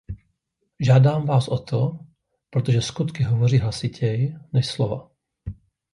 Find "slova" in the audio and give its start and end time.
4.67-5.11